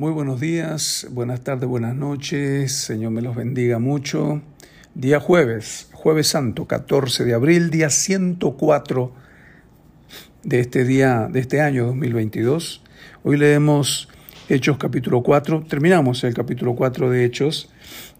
[0.00, 4.40] Muy buenos días, buenas tardes, buenas noches, Señor me los bendiga mucho.
[4.94, 9.12] Día jueves, jueves santo, 14 de abril, día 104
[10.42, 12.82] de este día, de este año 2022.
[13.24, 14.08] Hoy leemos
[14.48, 17.68] Hechos capítulo 4, terminamos el capítulo 4 de Hechos,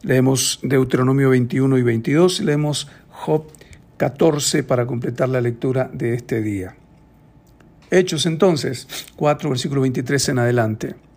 [0.02, 3.46] leemos Deuteronomio 21 y 22 y leemos Job
[3.96, 6.76] 14 para completar la lectura de este día.
[7.90, 8.86] Hechos entonces,
[9.16, 11.09] 4, versículo 23 en adelante.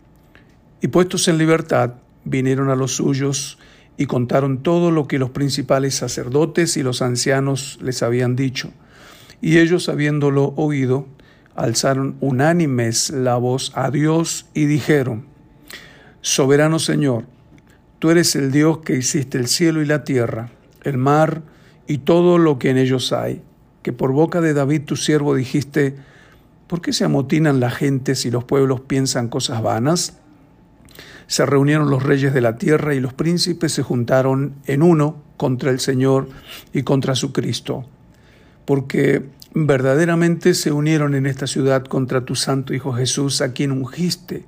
[0.83, 1.93] Y puestos en libertad,
[2.25, 3.57] vinieron a los suyos
[3.95, 8.69] y contaron todo lo que los principales sacerdotes y los ancianos les habían dicho.
[9.39, 11.07] Y ellos, habiéndolo oído,
[11.55, 15.25] alzaron unánimes la voz a Dios y dijeron,
[16.19, 17.27] Soberano Señor,
[17.99, 20.51] tú eres el Dios que hiciste el cielo y la tierra,
[20.83, 21.43] el mar
[21.87, 23.41] y todo lo que en ellos hay,
[23.83, 25.95] que por boca de David tu siervo dijiste,
[26.67, 30.19] ¿por qué se amotinan las gentes y los pueblos piensan cosas vanas?
[31.27, 35.71] Se reunieron los reyes de la tierra y los príncipes se juntaron en uno contra
[35.71, 36.29] el Señor
[36.73, 37.85] y contra su Cristo,
[38.65, 44.45] porque verdaderamente se unieron en esta ciudad contra tu santo Hijo Jesús, a quien ungiste,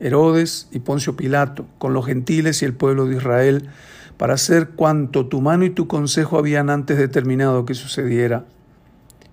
[0.00, 3.68] Herodes y Poncio Pilato, con los gentiles y el pueblo de Israel,
[4.16, 8.44] para hacer cuanto tu mano y tu consejo habían antes determinado que sucediera.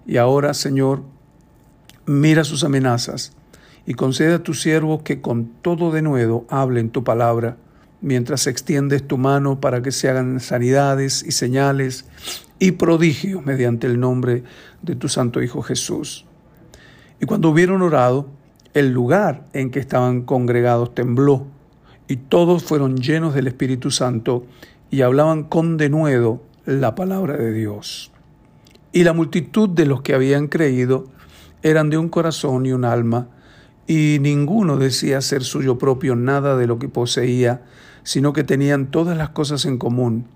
[0.06, 1.04] Y ahora, Señor,
[2.06, 3.34] mira sus amenazas
[3.86, 7.58] y concede a tu siervo que con todo denuedo hable en tu palabra,
[8.02, 12.06] mientras extiendes tu mano para que se hagan sanidades y señales
[12.60, 14.44] y prodigios mediante el nombre
[14.82, 16.26] de tu Santo Hijo Jesús.
[17.22, 18.30] Y cuando hubieron orado,
[18.74, 21.48] el lugar en que estaban congregados tembló,
[22.08, 24.46] y todos fueron llenos del Espíritu Santo
[24.90, 28.12] y hablaban con denuedo la palabra de Dios.
[28.92, 31.06] Y la multitud de los que habían creído
[31.62, 33.28] eran de un corazón y un alma,
[33.90, 37.64] y ninguno decía ser suyo propio nada de lo que poseía,
[38.04, 40.28] sino que tenían todas las cosas en común.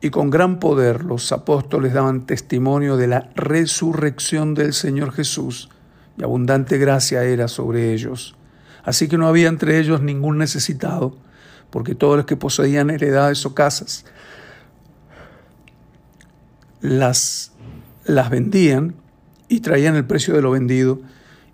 [0.00, 5.68] Y con gran poder los apóstoles daban testimonio de la resurrección del Señor Jesús,
[6.16, 8.36] y abundante gracia era sobre ellos.
[8.84, 11.16] Así que no había entre ellos ningún necesitado,
[11.70, 14.04] porque todos los que poseían heredades o casas
[16.80, 17.50] las,
[18.04, 18.94] las vendían
[19.48, 21.00] y traían el precio de lo vendido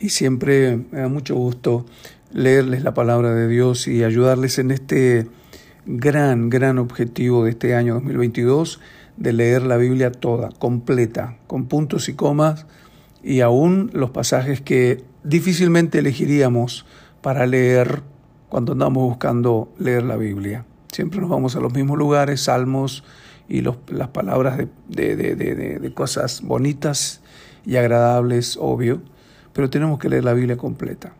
[0.00, 1.84] y siempre me da mucho gusto
[2.32, 5.28] leerles la palabra de Dios y ayudarles en este
[5.84, 8.80] gran, gran objetivo de este año 2022
[9.18, 12.66] de leer la Biblia toda, completa, con puntos y comas
[13.22, 16.86] y aún los pasajes que difícilmente elegiríamos
[17.20, 18.02] para leer
[18.48, 20.64] cuando andamos buscando leer la Biblia.
[20.90, 23.04] Siempre nos vamos a los mismos lugares, salmos
[23.48, 27.20] y las palabras de, de cosas bonitas
[27.66, 29.02] y agradables, obvio,
[29.60, 31.12] pero tenemos que leer la Biblia completa.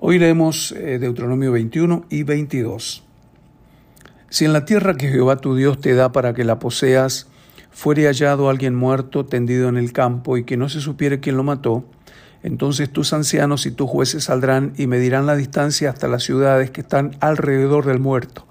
[0.00, 3.04] Hoy leemos eh, Deuteronomio 21 y 22.
[4.28, 7.28] Si en la tierra que Jehová tu Dios te da para que la poseas,
[7.70, 11.44] fuere hallado alguien muerto tendido en el campo y que no se supiere quién lo
[11.44, 11.84] mató,
[12.42, 16.80] entonces tus ancianos y tus jueces saldrán y medirán la distancia hasta las ciudades que
[16.80, 18.44] están alrededor del muerto.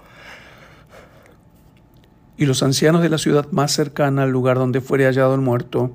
[2.37, 5.91] Y los ancianos de la ciudad más cercana al lugar donde fuere hallado el muerto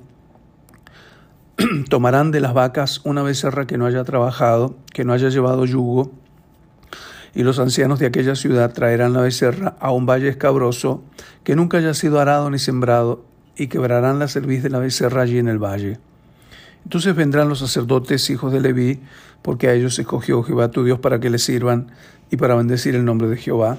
[1.89, 6.13] tomarán de las vacas una becerra que no haya trabajado, que no haya llevado yugo,
[7.35, 11.03] y los ancianos de aquella ciudad traerán la becerra a un valle escabroso
[11.45, 13.25] que nunca haya sido arado ni sembrado,
[13.57, 15.99] y quebrarán la cerviz de la becerra allí en el valle.
[16.85, 19.01] Entonces vendrán los sacerdotes, hijos de Leví,
[19.43, 21.89] porque a ellos escogió Jehová tu Dios para que le sirvan
[22.31, 23.77] y para bendecir el nombre de Jehová.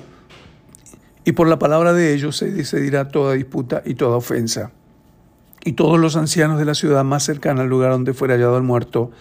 [1.25, 4.72] Y por la palabra de ellos se decidirá toda disputa y toda ofensa.
[5.63, 8.63] Y todos los ancianos de la ciudad más cercana al lugar donde fuera hallado el
[8.63, 9.12] muerto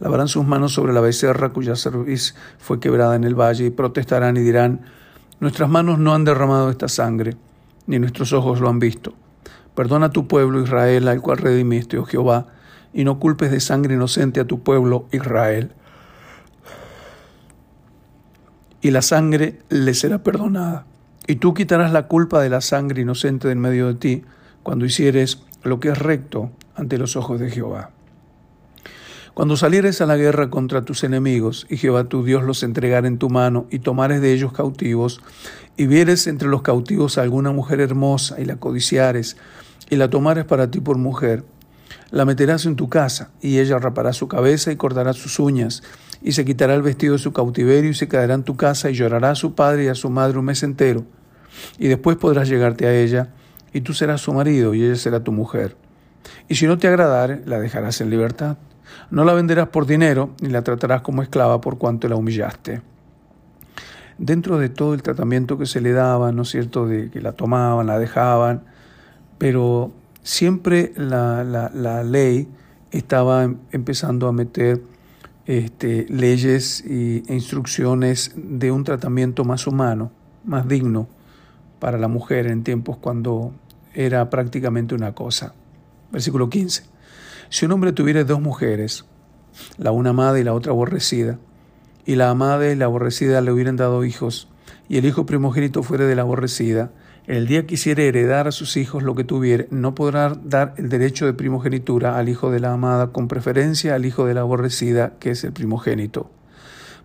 [0.00, 4.36] lavarán sus manos sobre la becerra cuya cerviz fue quebrada en el valle y protestarán
[4.36, 4.80] y dirán,
[5.40, 7.36] nuestras manos no han derramado esta sangre,
[7.86, 9.14] ni nuestros ojos lo han visto.
[9.74, 12.46] Perdona a tu pueblo Israel, al cual redimiste, oh Jehová,
[12.92, 15.72] y no culpes de sangre inocente a tu pueblo Israel.
[18.80, 20.86] Y la sangre le será perdonada.
[21.26, 24.24] Y tú quitarás la culpa de la sangre inocente de en medio de ti,
[24.62, 27.90] cuando hicieres lo que es recto ante los ojos de Jehová.
[29.34, 33.18] Cuando salieres a la guerra contra tus enemigos, y Jehová tu Dios los entregara en
[33.18, 35.20] tu mano, y tomares de ellos cautivos,
[35.76, 39.36] y vieres entre los cautivos a alguna mujer hermosa, y la codiciares,
[39.90, 41.42] y la tomares para ti por mujer,
[42.12, 45.82] la meterás en tu casa, y ella rapará su cabeza y cortará sus uñas,
[46.22, 48.94] y se quitará el vestido de su cautiverio, y se quedará en tu casa, y
[48.94, 51.04] llorará a su padre y a su madre un mes entero.
[51.76, 53.30] Y después podrás llegarte a ella,
[53.74, 55.76] y tú serás su marido, y ella será tu mujer.
[56.48, 58.56] Y si no te agradare, la dejarás en libertad.
[59.10, 62.82] No la venderás por dinero, ni la tratarás como esclava por cuanto la humillaste.
[64.16, 67.32] Dentro de todo el tratamiento que se le daba, ¿no es cierto?, de que la
[67.32, 68.62] tomaban, la dejaban,
[69.38, 69.92] pero
[70.22, 72.48] siempre la, la, ley
[72.92, 74.80] estaba empezando a meter
[75.46, 80.12] este, leyes e instrucciones de un tratamiento más humano,
[80.44, 81.08] más digno
[81.80, 83.52] para la mujer en tiempos cuando
[83.94, 85.54] era prácticamente una cosa.
[86.12, 86.84] Versículo 15.
[87.48, 89.04] Si un hombre tuviera dos mujeres,
[89.78, 91.38] la una amada y la otra aborrecida,
[92.04, 94.48] y la amada y la aborrecida le hubieran dado hijos,
[94.88, 96.90] y el hijo primogénito fuera de la aborrecida,
[97.26, 101.24] el día quisiere heredar a sus hijos lo que tuviere, no podrá dar el derecho
[101.24, 105.30] de primogenitura al hijo de la amada con preferencia al hijo de la aborrecida, que
[105.30, 106.30] es el primogénito.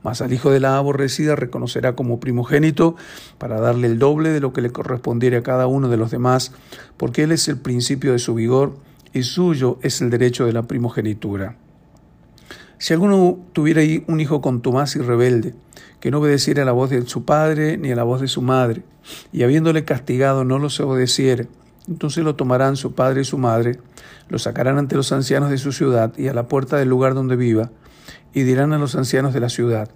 [0.03, 2.95] Mas al hijo de la aborrecida reconocerá como primogénito
[3.37, 6.53] para darle el doble de lo que le correspondiere a cada uno de los demás,
[6.97, 8.77] porque él es el principio de su vigor
[9.13, 11.57] y suyo es el derecho de la primogenitura.
[12.77, 15.53] Si alguno tuviera ahí un hijo contumaz y rebelde,
[15.99, 18.41] que no obedeciera a la voz de su padre ni a la voz de su
[18.41, 18.83] madre,
[19.33, 21.47] y habiéndole castigado no los obedeciere,
[21.89, 23.79] entonces lo tomarán su padre y su madre,
[24.29, 27.35] lo sacarán ante los ancianos de su ciudad y a la puerta del lugar donde
[27.35, 27.71] viva,
[28.33, 29.89] y dirán a los ancianos de la ciudad,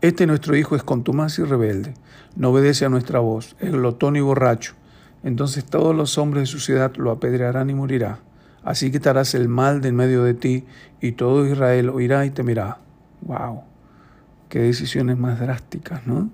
[0.00, 1.94] Este nuestro hijo es contumaz y rebelde,
[2.36, 4.74] no obedece a nuestra voz, es glotón y borracho.
[5.22, 8.18] Entonces todos los hombres de su ciudad lo apedrearán y morirá.
[8.62, 10.64] Así quitarás el mal de en medio de ti,
[11.00, 12.78] y todo Israel oirá y temerá.
[13.22, 13.62] ¡Wow!
[14.50, 16.28] Qué decisiones más drásticas, ¿no?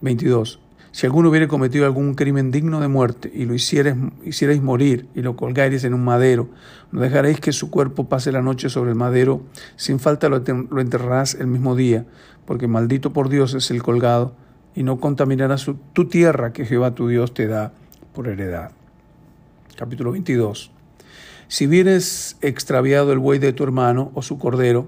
[0.00, 0.60] 22.
[0.94, 5.34] Si alguno hubiere cometido algún crimen digno de muerte y lo hicierais, morir y lo
[5.34, 6.50] colgáis en un madero,
[6.92, 9.42] no dejaréis que su cuerpo pase la noche sobre el madero,
[9.74, 12.06] sin falta lo, enterrarás el mismo día,
[12.46, 14.36] porque maldito por Dios es el colgado,
[14.76, 17.72] y no contaminarás tu tierra que Jehová tu Dios te da
[18.12, 18.70] por heredad.
[19.76, 20.70] Capítulo 22.
[21.48, 24.86] Si vieres extraviado el buey de tu hermano o su cordero,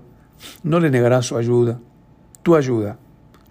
[0.63, 1.81] no le negarás su ayuda,
[2.45, 2.97] tu ayuda,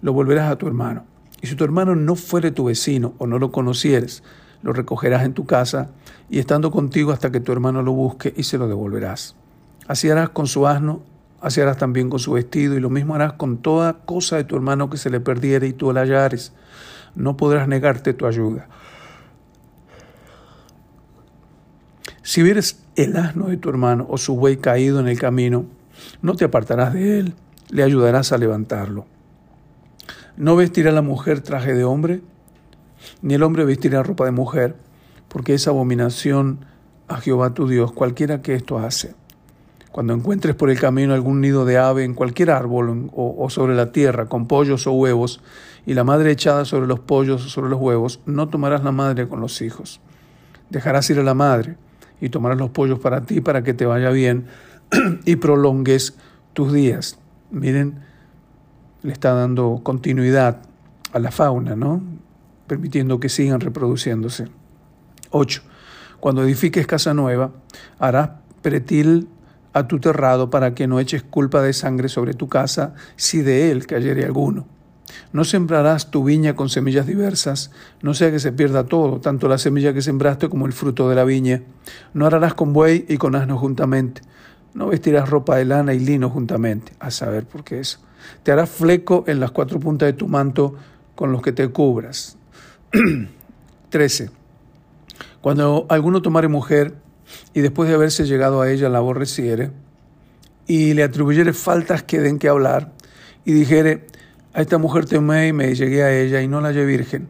[0.00, 1.04] lo volverás a tu hermano.
[1.46, 4.24] Si tu hermano no fuere tu vecino o no lo conocieres,
[4.62, 5.90] lo recogerás en tu casa
[6.28, 9.36] y estando contigo hasta que tu hermano lo busque y se lo devolverás.
[9.86, 11.02] Así harás con su asno,
[11.40, 14.56] así harás también con su vestido y lo mismo harás con toda cosa de tu
[14.56, 16.52] hermano que se le perdiere y tú la hallares.
[17.14, 18.66] No podrás negarte tu ayuda.
[22.22, 25.66] Si vieres el asno de tu hermano o su buey caído en el camino,
[26.22, 27.34] no te apartarás de él,
[27.70, 29.06] le ayudarás a levantarlo.
[30.36, 32.20] No vestirá la mujer traje de hombre,
[33.22, 34.76] ni el hombre vestirá ropa de mujer,
[35.28, 36.66] porque es abominación
[37.08, 39.14] a Jehová tu Dios cualquiera que esto hace.
[39.92, 43.92] Cuando encuentres por el camino algún nido de ave en cualquier árbol o, sobre la
[43.92, 45.40] tierra con pollos o huevos,
[45.86, 49.26] y la madre echada sobre los pollos o sobre los huevos, no tomarás la madre
[49.28, 50.00] con los hijos.
[50.68, 51.76] Dejarás ir a la madre
[52.20, 54.46] y tomarás los pollos para ti para que te vaya bien
[55.24, 56.14] y prolongues
[56.52, 57.18] tus días.
[57.50, 58.00] Miren,
[59.06, 60.62] le está dando continuidad
[61.12, 62.02] a la fauna, ¿no?
[62.66, 64.48] Permitiendo que sigan reproduciéndose.
[65.30, 65.62] 8.
[66.18, 67.52] Cuando edifiques casa nueva,
[67.98, 68.30] harás
[68.62, 69.28] pretil
[69.72, 73.70] a tu terrado para que no eches culpa de sangre sobre tu casa si de
[73.70, 74.66] él cayere alguno.
[75.32, 77.70] No sembrarás tu viña con semillas diversas,
[78.02, 81.14] no sea que se pierda todo, tanto la semilla que sembraste como el fruto de
[81.14, 81.62] la viña.
[82.12, 84.22] No ararás con buey y con asno juntamente.
[84.74, 88.00] No vestirás ropa de lana y lino juntamente, a saber por qué eso.
[88.42, 90.74] Te harás fleco en las cuatro puntas de tu manto
[91.14, 92.36] con los que te cubras.
[93.90, 94.30] 13.
[95.40, 96.94] Cuando alguno tomare mujer
[97.54, 99.70] y después de haberse llegado a ella la aborreciere
[100.66, 102.92] y le atribuyere faltas que den que hablar
[103.44, 104.06] y dijere,
[104.52, 107.28] a esta mujer temé y me llegué a ella y no la hallé virgen.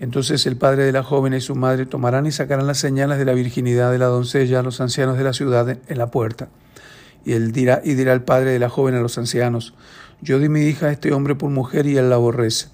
[0.00, 3.24] Entonces el padre de la joven y su madre tomarán y sacarán las señales de
[3.24, 6.48] la virginidad de la doncella a los ancianos de la ciudad en la puerta.
[7.24, 9.74] Y él dirá, y dirá el padre de la joven a los ancianos,
[10.22, 12.68] yo di mi hija a este hombre por mujer y él la aborrece.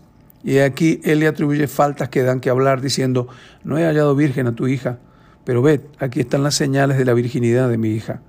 [0.45, 3.27] Y aquí él le atribuye faltas que dan que hablar, diciendo,
[3.65, 4.99] no he hallado virgen a tu hija,
[5.45, 8.21] pero ved, aquí están las señales de la virginidad de mi hija,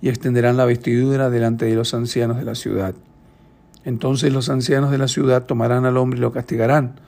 [0.00, 2.94] y extenderán la vestidura delante de los ancianos de la ciudad.
[3.84, 7.00] Entonces los ancianos de la ciudad tomarán al hombre y lo castigarán,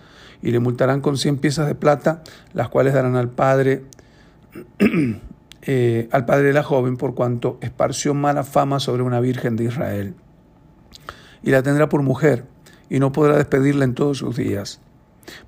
[0.42, 2.22] y le multarán con cien piezas de plata,
[2.52, 3.84] las cuales darán al padre
[5.62, 9.64] eh, al padre de la joven por cuanto esparció mala fama sobre una virgen de
[9.64, 10.14] Israel.
[11.42, 12.44] Y la tendrá por mujer,
[12.88, 14.80] y no podrá despedirla en todos sus días.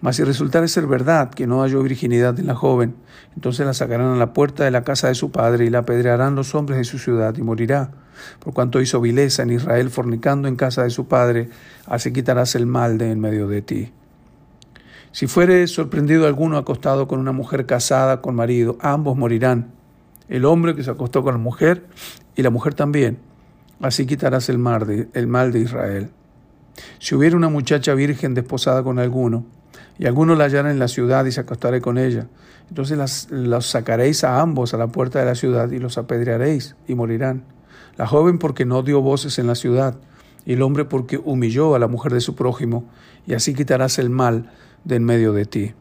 [0.00, 2.94] Mas si resultare ser verdad que no halló virginidad en la joven,
[3.34, 6.34] entonces la sacarán a la puerta de la casa de su padre y la apedrearán
[6.34, 7.90] los hombres de su ciudad y morirá.
[8.38, 11.48] Por cuanto hizo vileza en Israel fornicando en casa de su padre,
[11.86, 13.92] así quitarás el mal de en medio de ti.
[15.12, 19.70] Si fuere sorprendido alguno acostado con una mujer casada con marido, ambos morirán.
[20.28, 21.84] El hombre que se acostó con la mujer
[22.34, 23.18] y la mujer también.
[23.82, 26.10] Así quitarás el mal de, Israel.
[27.00, 29.44] Si hubiera una muchacha virgen desposada con alguno,
[29.98, 32.28] y alguno la hallara en la ciudad y se acostaré con ella.
[32.68, 36.76] Entonces las, los sacaréis a ambos a la puerta de la ciudad y los apedrearéis
[36.86, 37.42] y morirán.
[37.96, 39.96] La joven porque no dio voces en la ciudad,
[40.46, 42.84] y el hombre porque humilló a la mujer de su prójimo,
[43.26, 44.50] y así quitarás el mal
[44.84, 45.74] de en medio de ti.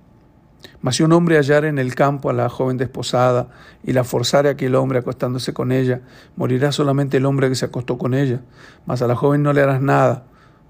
[0.81, 3.49] Mas si un hombre hallara en el campo a la joven desposada
[3.83, 6.01] y la forzare aquel hombre acostándose con ella,
[6.35, 8.41] morirá solamente el hombre que se acostó con ella.
[8.85, 10.25] Mas a la joven no le harás nada,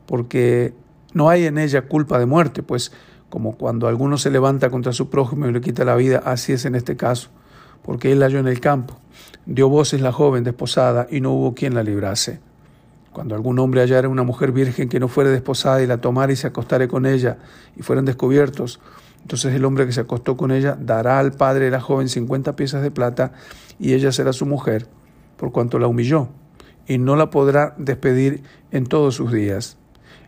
[0.06, 0.74] porque
[1.14, 2.92] no hay en ella culpa de muerte, pues
[3.30, 6.66] como cuando alguno se levanta contra su prójimo y le quita la vida, así es
[6.66, 7.30] en este caso,
[7.82, 8.98] porque él la halló en el campo.
[9.46, 12.40] Dio voces la joven desposada y no hubo quien la librase.
[13.14, 16.36] Cuando algún hombre hallara una mujer virgen que no fuere desposada y la tomara y
[16.36, 17.38] se acostare con ella
[17.76, 18.80] y fueran descubiertos,
[19.22, 22.56] entonces el hombre que se acostó con ella dará al padre de la joven cincuenta
[22.56, 23.34] piezas de plata
[23.80, 24.88] y ella será su mujer,
[25.38, 26.30] por cuanto la humilló,
[26.88, 29.78] y no la podrá despedir en todos sus días.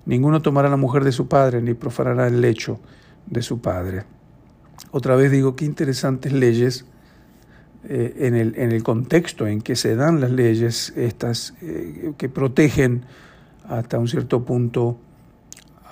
[0.06, 2.80] Ninguno tomará la mujer de su padre ni profanará el lecho
[3.26, 4.04] de su padre.
[4.92, 6.86] Otra vez digo, qué interesantes leyes
[7.86, 12.30] eh, en, el, en, el, contexto en que se dan las leyes, estas eh, que
[12.30, 13.06] protegen
[13.68, 14.98] hasta un cierto punto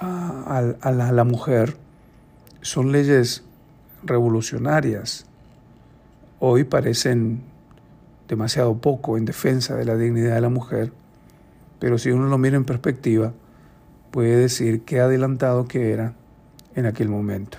[0.01, 1.75] a, la mujer,
[2.61, 3.43] son leyes
[4.03, 5.25] revolucionarias.
[6.39, 7.43] Hoy parecen
[8.27, 10.91] demasiado poco en defensa de la dignidad de la mujer,
[11.79, 13.33] pero si uno lo mira en perspectiva,
[14.11, 16.13] puede decir qué adelantado que era
[16.75, 17.57] en aquel momento.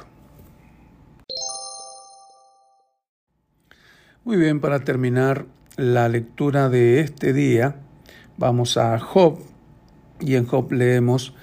[4.24, 7.76] Muy bien, para terminar la lectura de este día,
[8.38, 9.40] vamos a Job
[10.20, 11.34] y en Job leemos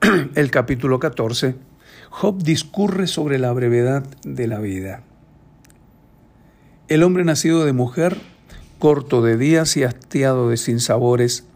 [0.34, 1.71] el capítulo 14.
[2.14, 5.02] Job discurre sobre la brevedad de la vida.
[6.88, 8.18] El hombre nacido de mujer,
[8.78, 11.46] corto de días y hastiado de sinsabores,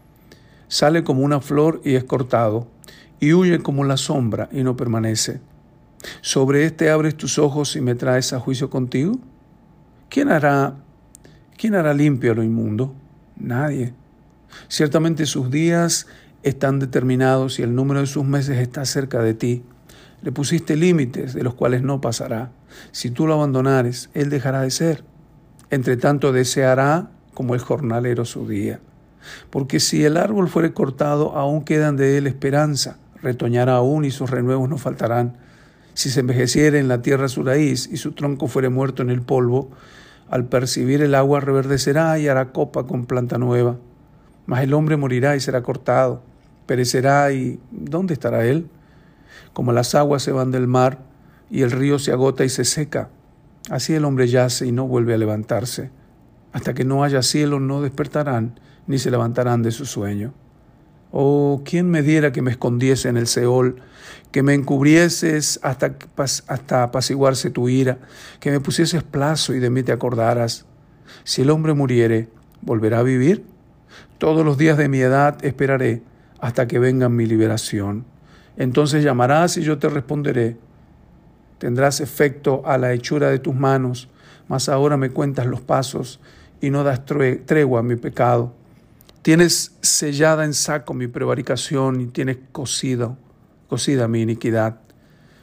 [0.67, 2.67] sale como una flor y es cortado
[3.19, 5.41] y huye como la sombra y no permanece.
[6.21, 9.19] ¿Sobre éste abres tus ojos y me traes a juicio contigo?
[10.09, 10.73] ¿Quién hará,
[11.55, 12.95] quién hará limpio lo inmundo?
[13.37, 13.93] Nadie.
[14.69, 16.07] Ciertamente sus días
[16.41, 19.63] están determinados y el número de sus meses está cerca de ti.
[20.21, 22.51] Le pusiste límites de los cuales no pasará.
[22.91, 25.03] Si tú lo abandonares, él dejará de ser.
[25.69, 28.79] Entre tanto deseará como el jornalero su día.
[29.49, 34.29] Porque si el árbol fuere cortado, aún quedan de él esperanza retoñará aún y sus
[34.29, 35.37] renuevos no faltarán.
[35.93, 39.21] Si se envejeciere en la tierra su raíz y su tronco fuere muerto en el
[39.21, 39.69] polvo,
[40.29, 43.77] al percibir el agua reverdecerá y hará copa con planta nueva.
[44.45, 46.21] Mas el hombre morirá y será cortado,
[46.65, 48.67] perecerá y ¿dónde estará él?
[49.57, 50.99] Como las aguas se van del mar
[51.49, 53.09] y el río se agota y se seca,
[53.71, 55.89] así el hombre yace y no vuelve a levantarse.
[56.53, 60.31] Hasta que no haya cielo no despertarán ni se levantarán de su sueño.
[61.11, 63.81] Oh, ¿quién me diera que me escondiese en el Seol,
[64.31, 65.95] que me encubrieses hasta,
[66.47, 67.97] hasta apaciguarse tu ira,
[68.39, 70.67] que me pusieses plazo y de mí te acordaras?
[71.23, 72.29] Si el hombre muriere,
[72.61, 73.43] ¿volverá a vivir?
[74.19, 76.03] Todos los días de mi edad esperaré
[76.39, 78.05] hasta que venga mi liberación.
[78.57, 80.57] Entonces llamarás y yo te responderé.
[81.59, 84.09] Tendrás efecto a la hechura de tus manos,
[84.47, 86.19] mas ahora me cuentas los pasos
[86.59, 88.53] y no das tregua a mi pecado.
[89.21, 93.17] Tienes sellada en saco mi prevaricación y tienes cosido,
[93.67, 94.79] cosida mi iniquidad.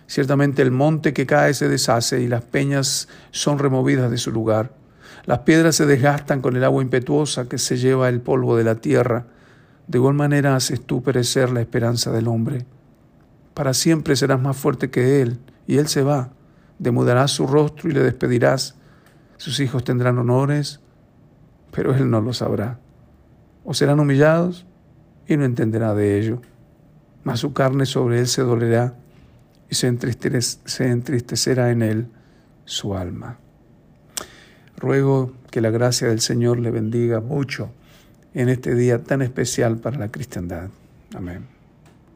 [0.06, 4.72] Ciertamente el monte que cae se deshace y las peñas son removidas de su lugar.
[5.24, 8.74] Las piedras se desgastan con el agua impetuosa que se lleva el polvo de la
[8.74, 9.26] tierra.
[9.86, 12.66] De igual manera haces tú perecer la esperanza del hombre.
[13.54, 16.32] Para siempre serás más fuerte que él, y él se va.
[16.78, 18.76] Demudarás su rostro y le despedirás.
[19.36, 20.80] Sus hijos tendrán honores,
[21.70, 22.78] pero él no lo sabrá
[23.64, 24.66] o serán humillados
[25.26, 26.40] y no entenderá de ello.
[27.24, 28.94] Mas su carne sobre él se dolerá
[29.70, 32.06] y se, entristecerá en él
[32.66, 33.38] su alma.
[34.76, 37.70] Ruego que la gracia del Señor le bendiga mucho
[38.34, 40.68] en este día tan especial para la cristiandad.
[41.14, 41.53] Amén.